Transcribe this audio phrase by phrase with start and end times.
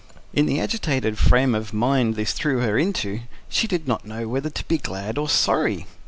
[0.33, 3.19] In the agitated frame of mind this threw her into,
[3.49, 5.85] she did not know whether to be glad or sorry.